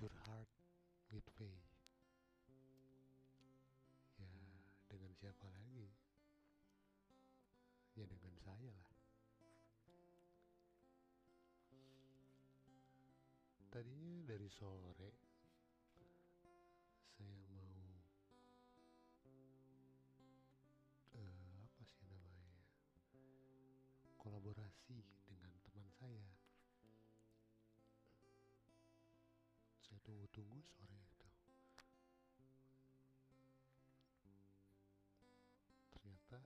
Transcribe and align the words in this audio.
Your 0.00 0.16
Heart 0.24 0.48
with 1.12 1.28
Faye 1.36 1.60
Ya 4.16 4.32
dengan 4.88 5.12
siapa 5.12 5.44
lagi? 5.52 5.92
Ya 8.00 8.08
dengan 8.08 8.32
saya 8.40 8.72
lah. 8.72 8.96
Tadinya 13.68 14.24
dari 14.24 14.48
sore 14.48 15.29
tunggu-tunggu 30.10 30.58
sore 30.74 30.98
itu. 30.98 31.28
Ternyata 35.94 36.38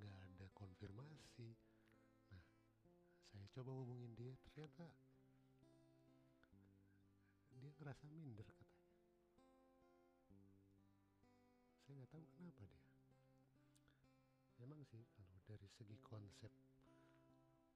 nggak 0.00 0.16
ada 0.32 0.46
konfirmasi. 0.56 1.52
Nah 2.32 2.44
saya 3.28 3.44
coba 3.52 3.76
hubungin 3.84 4.16
dia 4.16 4.32
ternyata 4.48 4.88
dia 7.60 7.68
ngerasa 7.76 8.08
minder 8.08 8.48
katanya. 8.48 8.80
Saya 11.84 11.92
nggak 12.00 12.10
tahu 12.16 12.24
kenapa 12.32 12.64
dia. 12.64 12.88
Emang 14.64 14.80
sih 14.88 15.04
kalau 15.12 15.36
dari 15.44 15.68
segi 15.68 16.00
konsep 16.00 16.48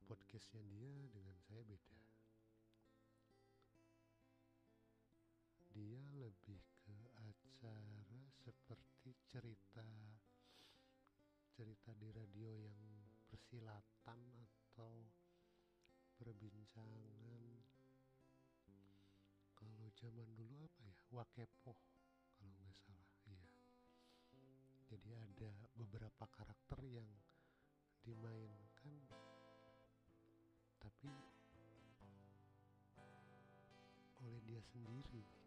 podcastnya 0.08 0.64
dia 0.64 0.96
dengan 1.12 1.36
saya 1.44 1.60
beda 1.60 2.15
lebih 6.36 6.60
ke 6.84 6.92
acara 7.16 8.20
seperti 8.44 9.16
cerita 9.24 9.88
cerita 11.56 11.96
di 11.96 12.12
radio 12.12 12.52
yang 12.60 12.76
persilatan 13.32 14.20
atau 14.36 15.08
perbincangan. 16.20 17.40
Kalau 19.56 19.88
zaman 19.96 20.28
dulu 20.36 20.60
apa 20.60 20.84
ya? 20.84 20.96
Wakepo 21.16 21.72
kalau 22.36 22.52
nggak 22.60 22.76
salah 22.84 23.12
iya. 23.32 23.48
Jadi 24.92 25.16
ada 25.16 25.50
beberapa 25.72 26.28
karakter 26.28 26.84
yang 26.84 27.08
dimainkan 28.04 28.94
tapi 30.76 31.08
oleh 34.20 34.40
dia 34.44 34.62
sendiri 34.70 35.45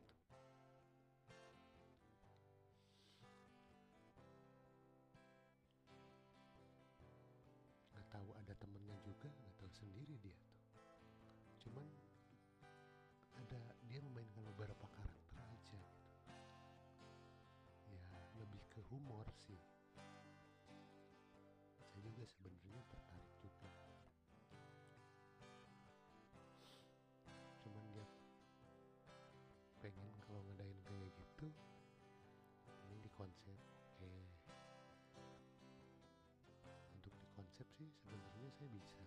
sebenarnya 38.03 38.49
saya 38.55 38.69
bisa. 38.71 39.05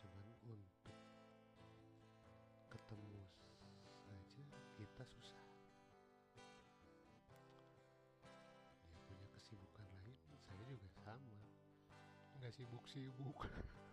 Cuman 0.00 0.26
untuk 0.48 0.98
ketemu 2.72 3.22
saja 4.04 4.44
kita 4.76 5.04
susah. 5.06 5.46
Dia 8.84 9.00
punya 9.08 9.26
kesibukan 9.32 9.86
lain 10.02 10.18
saya 10.42 10.60
juga 10.68 10.88
sama. 11.04 11.40
Nggak 12.40 12.52
sibuk-sibuk. 12.52 13.38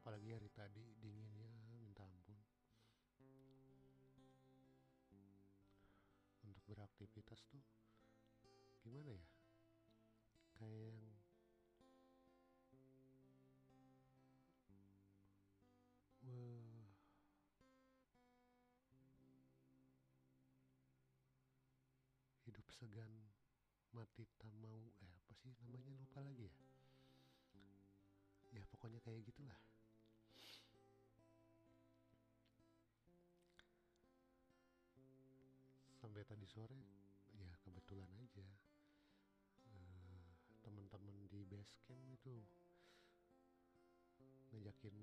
Apalagi 0.00 0.32
hari 0.32 0.50
tadi 0.56 0.84
dinginnya 0.98 1.49
beraktivitas 7.40 7.64
tuh 8.44 8.76
gimana 8.84 9.10
ya? 9.16 9.24
Kayak 10.60 10.92
yang 10.92 11.08
Wah. 16.20 16.92
hidup 22.44 22.66
segan 22.76 23.12
mati 23.96 24.28
tak 24.36 24.52
mau. 24.60 24.84
Eh 25.00 25.12
apa 25.24 25.32
sih 25.40 25.56
namanya? 25.64 25.96
Lupa 25.96 26.20
lagi 26.20 26.44
ya? 26.44 26.54
Ya 28.50 28.62
pokoknya 28.68 29.00
kayak 29.00 29.24
gitulah. 29.24 29.56
Sampai 36.00 36.24
tadi 36.24 36.48
sore 36.48 36.80
kebetulan 37.90 38.22
aja. 38.22 38.46
Uh, 39.66 40.30
teman-teman 40.62 41.26
di 41.26 41.42
base 41.42 41.74
camp 41.82 41.98
itu 42.14 42.38
ngajakin 44.54 44.94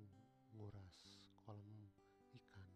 nguras 0.56 1.20
kolam 1.44 1.92
ikan. 2.32 2.72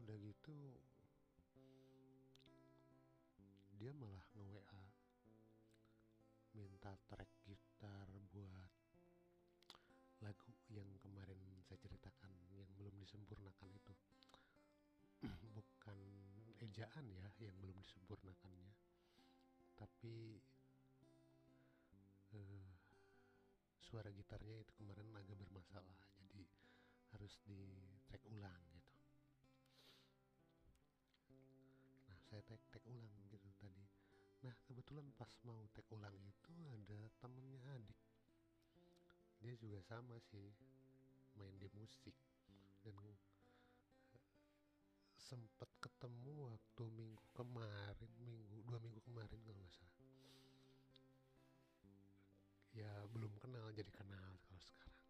Udah 0.00 0.16
gitu 0.16 0.56
dia 3.76 3.92
malah 4.00 4.24
nge-WA 4.32 4.84
minta 6.56 6.96
track 7.04 7.28
gitar 7.44 7.63
ejaan 16.74 17.06
ya 17.06 17.30
yang 17.38 17.54
belum 17.62 17.78
disempurnakannya. 17.78 18.74
Tapi 19.78 20.42
uh, 22.34 22.70
suara 23.78 24.10
gitarnya 24.10 24.58
itu 24.58 24.74
kemarin 24.82 25.06
agak 25.14 25.38
bermasalah 25.38 26.02
jadi 26.18 26.42
harus 27.14 27.38
di 27.46 27.62
track 28.10 28.26
ulang 28.26 28.58
gitu. 28.74 28.94
Nah 32.10 32.18
saya 32.26 32.42
tag 32.42 32.82
ulang 32.90 33.14
gitu 33.30 33.46
tadi. 33.62 33.86
Nah 34.42 34.54
kebetulan 34.66 35.06
pas 35.14 35.30
mau 35.46 35.62
tag 35.70 35.86
ulang 35.94 36.18
itu 36.26 36.54
ada 36.74 37.06
temennya 37.22 37.62
adik. 37.70 38.00
Dia 39.38 39.54
juga 39.62 39.78
sama 39.86 40.18
sih 40.26 40.50
main 41.38 41.54
di 41.54 41.70
musik. 41.78 42.18
Dan 42.82 42.98
sempat 45.34 45.66
ketemu 45.82 46.54
waktu 46.54 46.84
minggu 46.94 47.26
kemarin 47.34 48.12
minggu 48.22 48.62
dua 48.70 48.78
minggu 48.78 49.02
kemarin 49.02 49.34
kalau 49.42 49.58
nggak 49.58 49.74
salah. 49.74 49.98
Ya 52.70 52.90
belum 53.10 53.34
kenal 53.42 53.66
jadi 53.74 53.90
kenal 53.90 54.38
kalau 54.46 54.62
sekarang. 54.62 55.02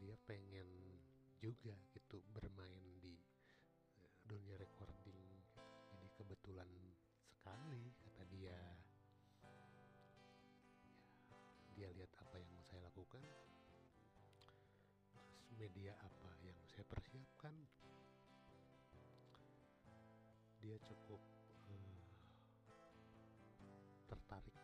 Dia 0.00 0.16
pengen 0.24 0.68
juga 1.44 1.76
gitu 1.92 2.24
bermain 2.32 2.84
di 3.04 3.20
eh, 4.00 4.12
dunia 4.24 4.56
recording 4.56 5.20
jadi 5.92 6.08
kebetulan 6.16 6.68
sekali 7.28 7.92
kata 8.00 8.24
dia. 8.32 8.60
Dia 11.76 11.92
lihat 11.92 12.16
apa 12.16 12.40
yang 12.40 12.48
saya 12.64 12.80
lakukan. 12.88 13.20
Media 15.60 15.92
apa 16.00 16.23
cukup 20.84 21.20
uh, 21.68 22.04
tertarik. 24.08 24.56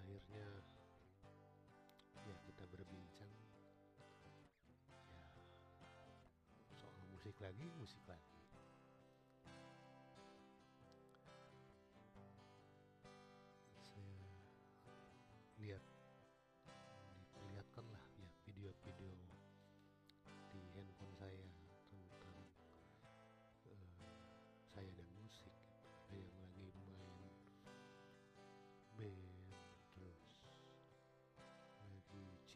Akhirnya 0.00 0.46
ya 2.26 2.36
kita 2.46 2.64
berbincang. 2.70 3.32
Ya 6.70 6.76
soal 6.78 7.04
musik 7.12 7.36
lagi 7.42 7.66
musik 7.78 8.02
lagi 8.06 8.39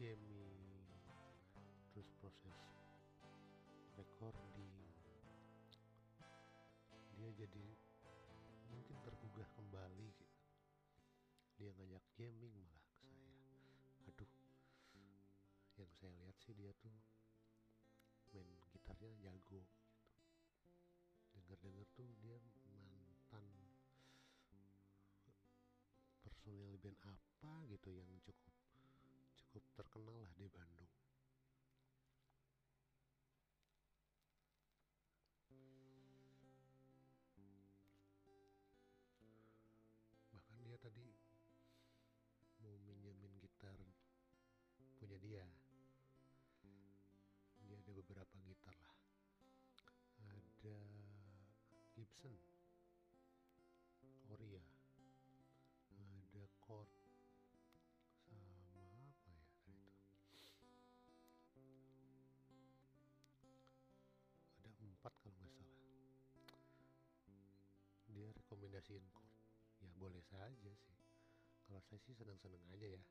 lagi 0.05 0.21
jamming 0.21 0.85
terus 1.89 2.09
proses 2.21 2.61
recording. 3.97 4.77
Dia 7.17 7.33
jadi 7.33 7.65
mungkin 8.69 8.97
tergugah 9.01 9.49
kembali 9.57 10.05
gitu. 10.13 10.37
dia 11.57 11.73
ngajak 11.73 12.05
jamming 12.21 12.53
malah 12.53 12.85
ke 12.85 13.01
saya. 13.01 13.17
Aduh 14.13 14.29
yang 15.81 15.89
saya 15.97 16.13
lihat 16.21 16.37
sih 16.37 16.53
dia 16.53 16.69
tuh 16.85 16.93
main 18.37 18.45
gitarnya 18.77 19.09
jago 19.25 19.65
gitu. 19.65 19.89
Dengar-dengar 21.33 21.87
tuh 21.97 22.13
dia 22.21 22.37
mantan 22.69 23.45
personil 26.21 26.77
band 26.77 26.99
apa 27.01 27.53
gitu 27.73 27.89
yang 27.89 28.13
cukup 28.21 28.64
cukup 29.55 29.71
terkenal 29.71 30.19
lah 30.19 30.33
di 30.35 30.51
Bandung. 30.51 30.91
Bahkan 40.35 40.59
dia 40.67 40.75
tadi 40.75 41.07
mau 42.59 42.75
minjemin 42.83 43.31
gitar 43.39 43.79
punya 44.99 45.15
dia. 45.23 45.47
Dia 47.63 47.79
ada 47.79 47.91
beberapa 47.95 48.35
gitar 48.43 48.75
lah. 48.75 48.95
Ada 50.35 50.79
Gibson 51.95 52.35
ya 68.93 69.87
boleh 69.97 70.21
saja 70.29 70.71
sih. 70.77 70.97
Kalau 71.65 71.81
saya 71.81 71.97
sih 72.05 72.13
senang-senang 72.13 72.61
aja 72.69 72.85
ya 72.85 73.01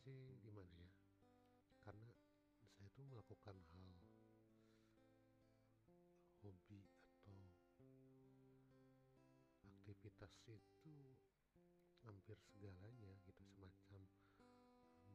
sih 0.00 0.36
gimana 0.44 0.72
ya 0.76 0.90
karena 1.80 2.08
saya 2.76 2.88
tuh 2.92 3.04
melakukan 3.08 3.56
hal 3.72 3.92
hobi 6.44 6.84
atau 7.26 7.40
aktivitas 9.64 10.32
itu 10.46 10.94
hampir 12.04 12.38
segalanya 12.52 13.16
gitu 13.26 13.42
semacam 13.56 14.02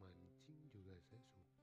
mancing 0.02 0.62
juga 0.74 0.98
saya 1.08 1.22
suka 1.30 1.61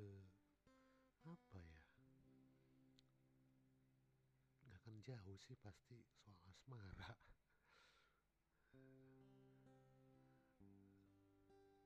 ke 0.00 0.08
apa 1.28 1.60
ya? 1.60 1.82
Nggak 4.64 4.76
akan 4.80 4.96
jauh 5.04 5.36
sih 5.44 5.56
pasti 5.60 6.00
soal 6.16 6.40
asmara. 6.48 7.12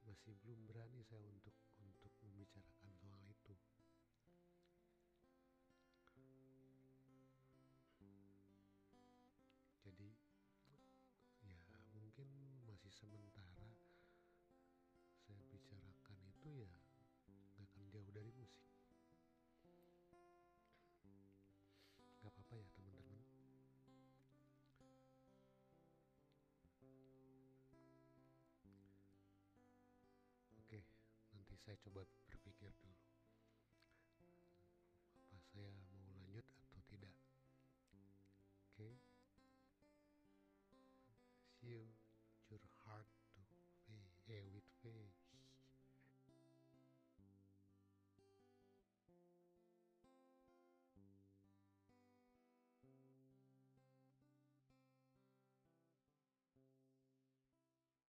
Masih 0.06 0.38
belum 0.46 0.70
berani 0.70 1.02
saya 1.02 1.13
saya 31.64 31.80
coba 31.80 32.04
berpikir 32.28 32.68
dulu 32.76 32.92